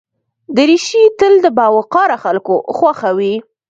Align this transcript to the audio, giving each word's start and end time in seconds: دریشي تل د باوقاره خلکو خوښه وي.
دریشي 0.55 1.03
تل 1.19 1.33
د 1.45 1.47
باوقاره 1.57 2.17
خلکو 2.23 2.55
خوښه 2.75 3.09
وي. 3.17 3.35